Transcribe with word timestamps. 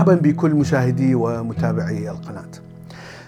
مرحبا 0.00 0.14
بكل 0.14 0.50
مشاهدي 0.50 1.14
ومتابعي 1.14 2.10
القناة. 2.10 2.50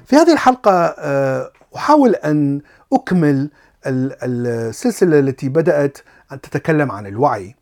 في 0.07 0.17
هذه 0.17 0.33
الحلقة 0.33 0.73
آه، 0.99 1.51
أحاول 1.77 2.15
أن 2.15 2.61
أكمل 2.93 3.51
السلسلة 3.87 5.19
التي 5.19 5.49
بدأت 5.49 5.99
أن 6.33 6.41
تتكلم 6.41 6.93
عن 6.93 7.07
الوعي. 7.07 7.55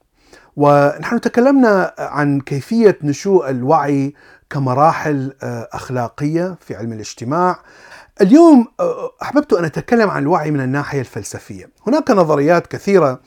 ونحن 0.56 1.20
تكلمنا 1.20 1.94
عن 1.98 2.40
كيفية 2.40 2.98
نشوء 3.02 3.50
الوعي 3.50 4.14
كمراحل 4.50 5.32
آه، 5.42 5.68
أخلاقية 5.72 6.56
في 6.60 6.74
علم 6.76 6.92
الاجتماع. 6.92 7.58
اليوم 8.20 8.66
آه، 8.80 9.10
أحببت 9.22 9.52
أن 9.52 9.64
أتكلم 9.64 10.10
عن 10.10 10.22
الوعي 10.22 10.50
من 10.50 10.60
الناحية 10.60 11.00
الفلسفية. 11.00 11.70
هناك 11.86 12.10
نظريات 12.10 12.66
كثيرة 12.66 13.20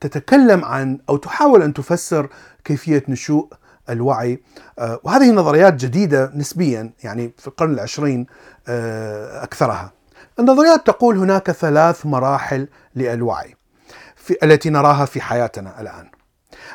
تتكلم 0.00 0.64
عن 0.64 0.98
أو 1.08 1.16
تحاول 1.16 1.62
أن 1.62 1.74
تفسر 1.74 2.28
كيفية 2.64 3.02
نشوء 3.08 3.48
الوعي. 3.90 4.42
آه، 4.78 5.00
وهذه 5.04 5.30
نظريات 5.30 5.74
جديدة 5.74 6.32
نسبيا 6.34 6.90
يعني 7.04 7.32
في 7.38 7.46
القرن 7.46 7.74
العشرين 7.74 8.26
آه، 8.68 9.44
أكثرها. 9.44 9.92
النظريات 10.38 10.86
تقول 10.86 11.18
هناك 11.18 11.50
ثلاث 11.50 12.06
مراحل 12.06 12.68
للوعي 12.96 13.56
في 14.16 14.36
التي 14.42 14.70
نراها 14.70 15.04
في 15.04 15.20
حياتنا 15.20 15.80
الآن. 15.80 16.06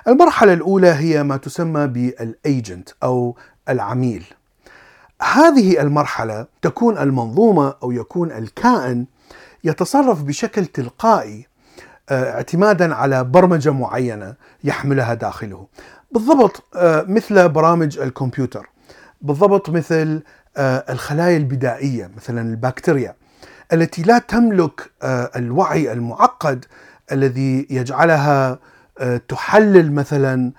المرحلة 0.08 0.54
الأولى 0.54 0.88
هي 0.88 1.24
ما 1.24 1.38
تسمى 1.38 1.88
بالايجنت 1.88 2.90
أو 3.04 3.36
العميل. 3.70 4.26
هذه 5.22 5.82
المرحلة 5.82 6.46
تكون 6.62 6.98
المنظومة 6.98 7.76
أو 7.84 7.92
يكون 7.92 8.32
الكائن 8.32 9.06
يتصرف 9.64 10.24
بشكل 10.24 10.66
تلقائي 10.66 11.48
آه، 12.10 12.32
اعتمادا 12.32 12.96
على 12.96 13.24
برمجة 13.24 13.74
معينة 13.74 14.36
يحملها 14.64 15.14
داخله. 15.14 15.68
بالضبط 16.12 16.64
آه، 16.76 17.06
مثل 17.08 17.50
برامج 17.50 18.00
الكمبيوتر 18.00 18.70
بالضبط 19.22 19.70
مثل 19.70 20.22
آه، 20.58 20.86
الخلايا 20.90 21.38
البدائية 21.38 22.12
مثلا 22.18 22.42
البكتيريا 22.42 23.16
التي 23.74 24.02
لا 24.02 24.18
تملك 24.20 24.92
آه، 25.04 25.32
الوعي 25.36 25.92
المعقد 25.92 26.66
الذي 27.12 27.68
يجعلها 27.70 28.60
تحلل 29.28 29.92
مثلا 29.92 30.52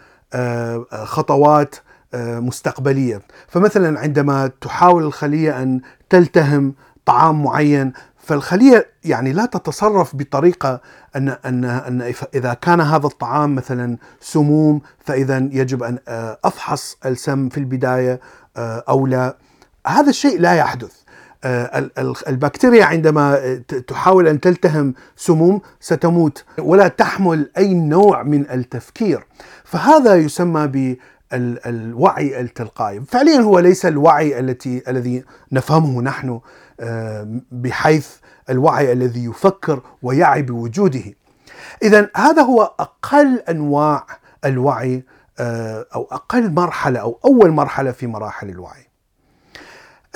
خطوات 0.92 1.74
مستقبلية. 2.14 3.20
فمثلا 3.48 4.00
عندما 4.00 4.50
تحاول 4.60 5.02
الخلية 5.02 5.62
أن 5.62 5.80
تلتهم 6.10 6.74
طعام 7.04 7.44
معين 7.44 7.92
فالخلية 8.30 8.86
يعني 9.04 9.32
لا 9.32 9.46
تتصرف 9.46 10.16
بطريقة 10.16 10.80
ان 11.16 11.28
ان 11.28 11.64
أن 11.64 12.12
إذا 12.34 12.54
كان 12.54 12.80
هذا 12.80 13.06
الطعام 13.06 13.54
مثلا 13.54 13.96
سموم 14.20 14.80
فإذا 15.04 15.48
يجب 15.52 15.82
أن 15.82 15.98
آه، 16.08 16.38
أفحص 16.44 16.96
السم 17.06 17.48
في 17.48 17.58
البداية 17.58 18.20
آه، 18.56 18.84
أو 18.88 19.06
لا. 19.06 19.36
هذا 19.86 20.10
الشيء 20.10 20.40
لا 20.40 20.54
يحدث. 20.54 20.92
آه، 21.44 21.90
البكتيريا 22.28 22.84
عندما 22.84 23.54
تحاول 23.86 24.28
أن 24.28 24.40
تلتهم 24.40 24.94
سموم 25.16 25.60
ستموت 25.80 26.44
ولا 26.58 26.88
تحمل 26.88 27.50
أي 27.58 27.74
نوع 27.74 28.22
من 28.22 28.50
التفكير. 28.50 29.26
فهذا 29.64 30.14
يسمى 30.16 30.66
ب 30.66 30.96
الوعي 31.66 32.40
التلقائي. 32.40 33.00
فعليا 33.00 33.40
هو 33.40 33.58
ليس 33.58 33.86
الوعي 33.86 34.40
التي 34.40 34.82
الذي 34.88 35.24
نفهمه 35.52 36.02
نحن 36.02 36.40
بحيث 37.52 38.19
الوعي 38.50 38.92
الذي 38.92 39.24
يفكر 39.24 39.80
ويعي 40.02 40.42
بوجوده. 40.42 41.04
اذا 41.82 42.10
هذا 42.16 42.42
هو 42.42 42.62
أقل 42.80 43.38
أنواع 43.48 44.06
الوعي 44.44 45.04
آه، 45.38 45.86
أو 45.94 46.08
أقل 46.12 46.52
مرحلة 46.52 47.00
أو 47.00 47.18
أول 47.24 47.50
مرحلة 47.50 47.90
في 47.90 48.06
مراحل 48.06 48.48
الوعي. 48.48 48.86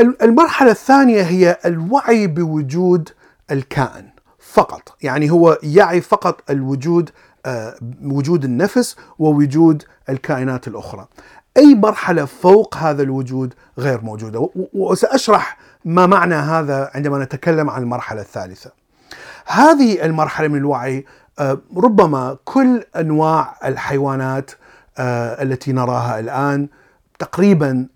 المرحلة 0.00 0.70
الثانية 0.70 1.22
هي 1.22 1.58
الوعي 1.64 2.26
بوجود 2.26 3.08
الكائن 3.50 4.08
فقط. 4.38 4.96
يعني 5.02 5.30
هو 5.30 5.58
يعي 5.62 6.00
فقط 6.00 6.50
الوجود 6.50 7.10
آه، 7.46 7.74
وجود 8.02 8.44
النفس 8.44 8.96
ووجود 9.18 9.82
الكائنات 10.08 10.68
الأخرى. 10.68 11.06
أي 11.56 11.74
مرحلة 11.74 12.24
فوق 12.24 12.76
هذا 12.76 13.02
الوجود 13.02 13.54
غير 13.78 14.00
موجودة. 14.00 14.50
وسأشرح 14.74 15.58
ما 15.84 16.06
معنى 16.06 16.34
هذا 16.34 16.90
عندما 16.94 17.24
نتكلم 17.24 17.70
عن 17.70 17.82
المرحلة 17.82 18.20
الثالثة؟ 18.20 18.70
هذه 19.46 20.04
المرحلة 20.04 20.48
من 20.48 20.58
الوعي 20.58 21.04
آه، 21.38 21.58
ربما 21.76 22.36
كل 22.44 22.84
أنواع 22.96 23.56
الحيوانات 23.64 24.50
آه، 24.98 25.42
التي 25.42 25.72
نراها 25.72 26.20
الآن 26.20 26.68
تقريبا 27.18 27.86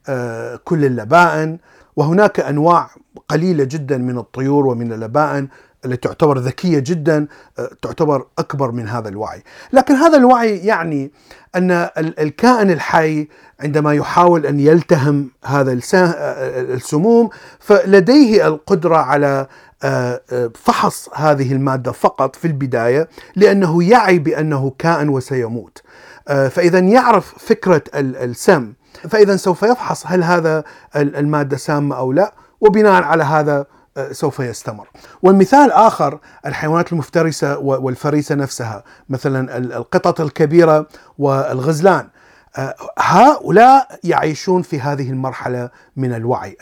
كل 0.65 0.85
اللبائن 0.85 1.59
وهناك 1.97 2.41
أنواع 2.41 2.91
قليلة 3.29 3.65
جدا 3.65 3.99
من 3.99 4.19
الطيور 4.19 4.67
ومن 4.67 4.93
اللبائن 4.93 5.49
التي 5.85 6.09
تعتبر 6.09 6.39
ذكية 6.39 6.79
جدا 6.79 7.27
آه، 7.59 7.71
تعتبر 7.83 8.27
أكبر 8.39 8.73
من 8.73 8.89
هذا 8.89 9.09
الوعي. 9.09 9.43
لكن 9.73 9.95
هذا 9.95 10.17
الوعي 10.17 10.59
يعني 10.59 11.13
أن 11.57 11.89
الكائن 11.99 12.71
الحي 12.71 13.29
عندما 13.61 13.95
يحاول 13.95 14.47
أن 14.47 14.61
يلتهم 14.61 15.31
هذا 15.45 15.73
آه، 15.73 16.61
السموم 16.61 17.31
فلديه 17.61 18.47
القدرة 18.47 18.97
على 18.97 19.47
آه، 19.83 20.21
فحص 20.55 21.09
هذه 21.15 21.53
المادة 21.53 21.93
فقط 21.93 22.37
في 22.37 22.45
البداية 22.45 23.09
لأنه 23.37 23.85
يعي 23.85 24.19
بأنه 24.19 24.73
كائن 24.79 25.09
وسيموت. 25.09 25.83
فإذا 26.27 26.79
يعرف 26.79 27.35
فكرة 27.39 27.83
السم 27.95 28.73
فإذا 29.11 29.37
سوف 29.37 29.63
يفحص 29.63 30.07
هل 30.07 30.25
هذا 30.25 30.65
المادة 30.97 31.57
سامة 31.57 31.97
أو 31.97 32.13
لا 32.13 32.35
وبناء 32.61 33.03
على 33.03 33.25
هذا 33.25 33.67
سوف 34.13 34.41
يستمر. 34.41 34.89
والمثال 35.23 35.73
آخر 35.73 36.19
الحيوانات 36.47 36.93
المفترسة 36.93 37.59
والفريسة 37.59 38.35
نفسها 38.35 38.85
مثلا 39.09 39.59
القطط 39.59 40.21
الكبيرة 40.21 40.87
والغزلان. 41.19 42.09
آه، 42.57 42.75
هؤلاء 42.99 43.99
يعيشون 44.05 44.63
في 44.63 44.81
هذه 44.81 45.11
المرحلة 45.11 45.71
من 45.97 46.15
الوعي 46.15 46.57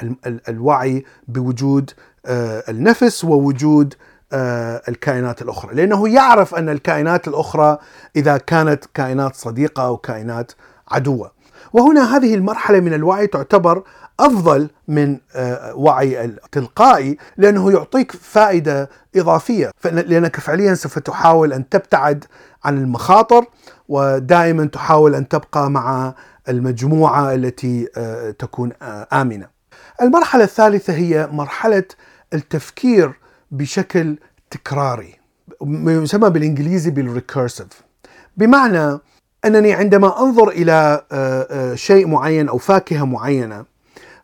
الوعي 0.49 1.05
بوجود 1.29 1.91
آه، 2.27 2.63
النفس 2.69 3.25
ووجود 3.25 3.95
آه، 4.33 4.83
الكائنات 4.89 5.43
الأخرى. 5.43 5.75
لأنه 5.75 6.09
يعرف 6.09 6.55
أن 6.55 6.69
الكائنات 6.69 7.29
الأخرى 7.29 7.79
إذا 8.17 8.39
كانت 8.39 8.85
كائنات 8.95 9.37
صديقة 9.37 9.87
أو 9.87 9.97
كائنات 9.97 10.53
عدوة. 10.89 11.36
وهنا 11.72 12.16
هذه 12.16 12.34
المرحلة 12.34 12.81
من 12.81 12.94
الوعي 12.94 13.27
تعتبر 13.27 13.82
أفضل 14.21 14.69
من 14.88 15.19
آه، 15.34 15.75
وعي 15.75 16.25
التلقائي 16.25 17.16
لأنه 17.37 17.72
يعطيك 17.72 18.12
فائدة 18.12 18.91
إضافية 19.16 19.71
لأنك 19.84 20.41
فعليا 20.41 20.75
سوف 20.75 20.99
تحاول 20.99 21.53
أن 21.53 21.69
تبتعد 21.69 22.25
عن 22.65 22.78
المخاطر 22.78 23.44
ودائما 23.88 24.66
تحاول 24.66 25.15
أن 25.15 25.28
تبقى 25.28 25.71
مع 25.71 26.15
المجموعة 26.49 27.34
التي 27.34 27.88
آه، 27.97 28.31
تكون 28.31 28.72
آه، 28.83 29.06
آمنة. 29.12 29.47
المرحلة 30.03 30.44
الثالثة 30.44 30.93
هي 30.93 31.28
مرحلة 31.33 31.84
التفكير 32.34 33.12
بشكل 33.50 34.19
تكراري 34.50 35.15
يسمى 35.87 36.31
بالإنجليزي 36.31 36.91
بالريكيرسيف 36.91 37.66
بمعنى 38.37 38.98
أنني 39.47 39.72
عندما 39.72 40.22
أنظر 40.22 40.48
إلى 40.48 41.03
شيء 41.75 42.07
معين 42.07 42.48
أو 42.48 42.59
فاكهة 42.59 43.04
معينة 43.04 43.65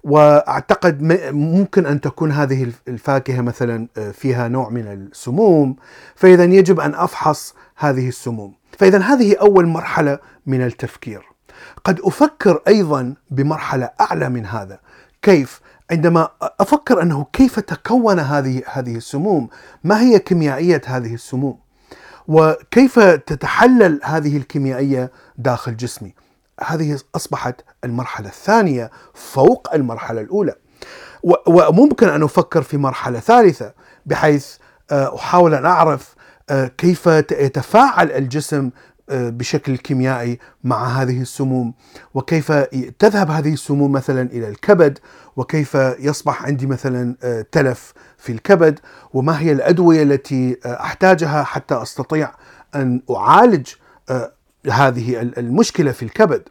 وأعتقد 0.05 1.03
ممكن 1.33 1.87
أن 1.87 2.01
تكون 2.01 2.33
هذه 2.33 2.73
الفاكهة 2.89 3.41
مثلا 3.41 3.89
آه، 3.97 4.11
فيها 4.11 4.49
نوع 4.49 4.69
من 4.69 4.87
السموم 4.93 5.77
فإذا 6.15 6.45
يجب 6.45 6.81
أن 6.81 6.95
أفحص 6.95 7.55
هذه 7.77 8.09
السموم. 8.09 8.55
فإذا 8.79 8.99
هذه 8.99 9.37
أول 9.41 9.67
مرحلة 9.67 10.19
من 10.47 10.63
التفكير. 10.63 11.23
قد 11.85 12.01
أفكر 12.01 12.63
أيضا 12.69 13.15
بمرحلة 13.31 13.91
أعلى 14.01 14.29
من 14.29 14.47
هذا. 14.47 14.79
كيف؟ 15.23 15.61
عندما 15.91 16.29
أفكر 16.61 17.03
أنه 17.03 17.27
كيف 17.33 17.61
تكون 17.61 18.19
هذه 18.19 18.63
هذه 18.73 18.97
السموم 18.97 19.49
ما 19.85 20.01
هي 20.01 20.19
كيميائية 20.19 20.83
هذه 20.87 21.15
السموم؟ 21.15 21.59
وكيف 22.29 22.99
تتحلل 22.99 24.01
هذه 24.05 24.37
الكيميائية 24.37 25.13
داخل 25.37 25.77
جسمي؟ 25.77 26.15
هذه 26.65 26.99
أصبحت 27.17 27.61
المرحلة 27.85 28.29
الثانية 28.29 28.91
فوق 29.15 29.75
المرحلة 29.75 30.21
الأولى. 30.21 30.55
وممكن 31.47 32.09
أن 32.09 32.23
أفكر 32.23 32.63
في 32.63 32.77
مرحلة 32.77 33.21
ثالثة 33.21 33.73
بحيث 34.07 34.57
آه، 34.91 35.17
أحاول 35.17 35.55
أن 35.55 35.67
أعرف 35.67 36.15
آه، 36.51 36.67
كيف 36.67 37.07
يتفاعل 37.07 38.13
الجسم 38.13 38.71
بشكل 39.13 39.77
كيميائي 39.77 40.39
مع 40.65 40.87
هذه 40.87 41.21
السموم. 41.21 41.75
وكيف 42.15 42.53
تذهب 42.99 43.31
هذه 43.31 43.53
السموم 43.53 43.93
مثلا 43.93 44.23
إلى 44.23 44.49
الكبد؟ 44.49 44.99
وكيف 45.37 45.75
يصبح 45.99 46.43
عندي 46.43 46.67
مثلا 46.67 47.15
تلف 47.53 47.93
في 48.19 48.33
الكبد؟ 48.33 48.81
وما 49.15 49.41
هي 49.41 49.53
الأدوية 49.53 50.03
التي 50.03 50.59
أحتاجها 50.67 51.43
حتى 51.43 51.83
أستطيع 51.83 52.31
أن 52.75 53.03
أعالج 53.11 53.67
هذه 54.71 55.21
المشكلة 55.21 55.93
في 55.93 56.03
الكبد؟ 56.03 56.43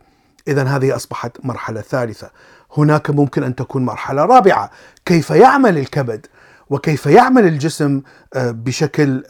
إذا 0.48 0.64
هذه 0.64 0.96
أصبحت 0.96 1.38
مرحلة 1.44 1.82
ثالثة. 1.82 2.30
هناك 2.78 3.10
ممكن 3.10 3.44
أن 3.44 3.56
تكون 3.56 3.86
مرحلة 3.86 4.26
رابعة. 4.26 4.72
كيف 5.06 5.30
يعمل 5.30 5.78
الكبد؟ 5.78 6.26
وكيف 6.70 7.06
يعمل 7.06 7.46
الجسم 7.48 8.02
بشكل 8.36 9.24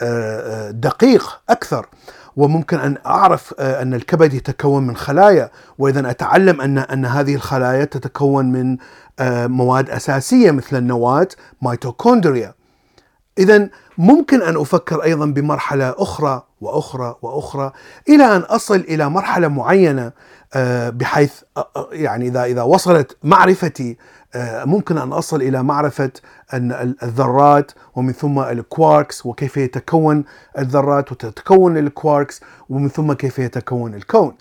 دقيق 0.71 1.41
أكثر؟ 1.49 1.89
وممكن 2.35 2.79
أن 2.79 2.97
أعرف 3.05 3.53
أن 3.59 3.93
الكبد 3.93 4.33
يتكون 4.33 4.87
من 4.87 4.95
خلايا. 4.95 5.51
واذا 5.77 6.09
أتعلم 6.09 6.61
أن 6.61 6.77
أن 6.77 7.05
هذه 7.05 7.35
الخلايا 7.35 7.85
تتكون 7.85 8.51
من 8.51 8.77
مواد 9.51 9.89
أساسية 9.89 10.51
مثل 10.51 10.77
النواة 10.77 11.27
ميتوكوندريا. 11.61 12.53
اذا 13.37 13.69
ممكن 13.97 14.41
أن 14.41 14.57
أفكر 14.57 15.03
أيضا 15.03 15.25
بمرحلة 15.25 15.95
أخرى 15.97 16.43
وأخرى 16.61 17.15
وأخرى 17.21 17.71
إلى 18.09 18.35
أن 18.35 18.41
أصل 18.41 18.75
إلى 18.75 19.09
مرحلة 19.09 19.47
معينة. 19.47 20.11
بحيث 20.89 21.41
يعني 21.91 22.27
إذا 22.27 22.43
إذا 22.43 22.61
وصلت 22.61 23.17
معرفتي 23.23 23.97
ممكن 24.65 24.97
أن 24.97 25.13
أصل 25.13 25.41
إلى 25.41 25.63
معرفة 25.63 26.11
الذرات 27.03 27.71
ومن 27.95 28.13
ثم 28.13 28.39
الكواركس 28.39 29.25
وكيف 29.25 29.57
يتكون 29.57 30.23
الذرات 30.57 31.11
وتتكون 31.11 31.77
الكواركس 31.77 32.41
ومن 32.69 32.89
ثم 32.89 33.13
كيف 33.13 33.39
يتكون 33.39 33.95
الكون. 33.95 34.35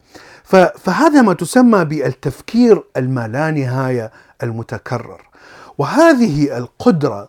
فهذا 0.78 1.22
ما 1.22 1.34
تسمى 1.34 1.84
بالتفكير 1.84 2.84
الما 2.96 3.26
نهاية 3.50 4.10
المتكرر. 4.42 5.28
وهذه 5.78 6.58
القدرة 6.58 7.28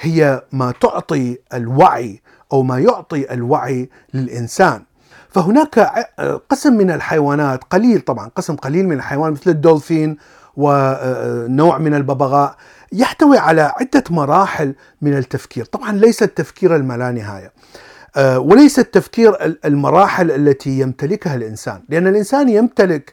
هي 0.00 0.42
ما 0.52 0.72
تعطي 0.80 1.38
الوعي 1.54 2.22
أو 2.52 2.62
ما 2.62 2.78
يعطي 2.78 3.34
الوعي 3.34 3.90
للإنسان. 4.14 4.82
فهناك 5.30 5.78
قسم 6.50 6.72
من 6.72 6.90
الحيوانات 6.90 7.64
قليل 7.64 8.00
طبعا 8.00 8.28
قسم 8.36 8.56
قليل 8.56 8.86
من 8.88 8.96
الحيوانات 8.96 9.40
مثل 9.40 9.50
الدولفين 9.50 10.16
ونوع 10.56 11.78
من 11.78 11.94
الببغاء 11.94 12.56
يحتوي 12.92 13.38
على 13.38 13.62
عدة 13.62 14.04
مراحل 14.10 14.74
من 15.02 15.16
التفكير. 15.16 15.64
طبعا 15.64 15.92
ليس 15.92 16.22
التفكير 16.22 16.76
الملانهاية 16.76 17.52
وليس 18.36 18.78
التفكير 18.78 19.56
المراحل 19.64 20.30
التي 20.30 20.80
يمتلكها 20.80 21.34
الإنسان 21.34 21.80
لأن 21.88 22.06
الإنسان 22.06 22.48
يمتلك 22.48 23.12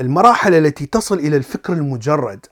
المراحل 0.00 0.54
التي 0.54 0.86
تصل 0.86 1.18
إلى 1.18 1.36
الفكر 1.36 1.72
المجرد. 1.72 2.46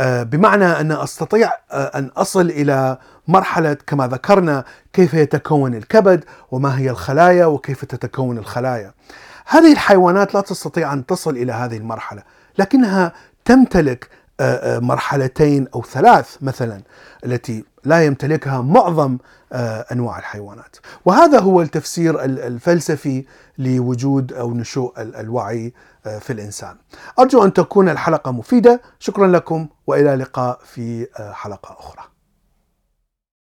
بمعنى 0.00 0.64
أن 0.64 0.92
أستطيع 0.92 1.52
أن 1.72 2.10
أصل 2.16 2.50
إلى 2.50 2.98
مرحلة 3.28 3.74
كما 3.74 4.06
ذكرنا 4.06 4.64
كيف 4.92 5.14
يتكون 5.14 5.74
الكبد 5.74 6.24
وما 6.50 6.78
هي 6.78 6.90
الخلايا 6.90 7.46
وكيف 7.46 7.84
تتكون 7.84 8.38
الخلايا. 8.38 8.94
هذه 9.46 9.72
الحيوانات 9.72 10.34
لا 10.34 10.40
تستطيع 10.40 10.92
أن 10.92 11.06
تصل 11.06 11.30
إلى 11.30 11.52
هذه 11.52 11.76
المرحلة 11.76 12.22
لكنها 12.58 13.12
تمتلك 13.44 14.08
مرحلتين 14.64 15.68
أو 15.74 15.82
ثلاث 15.82 16.36
مثلا 16.42 16.82
التي 17.24 17.64
لا 17.84 18.04
يمتلكها 18.04 18.60
معظم 18.60 19.18
أنواع 19.92 20.18
الحيوانات، 20.18 20.76
وهذا 21.04 21.40
هو 21.40 21.62
التفسير 21.62 22.24
الفلسفي 22.24 23.24
لوجود 23.58 24.32
أو 24.32 24.54
نشوء 24.54 24.92
الوعي 25.00 25.72
في 26.20 26.32
الإنسان. 26.32 26.76
أرجو 27.18 27.44
أن 27.44 27.52
تكون 27.52 27.88
الحلقة 27.88 28.30
مفيدة، 28.32 28.82
شكرا 28.98 29.26
لكم 29.26 29.68
وإلى 29.86 30.14
اللقاء 30.14 30.58
في 30.64 31.06
حلقة 31.32 31.76
أخرى. 31.78 32.13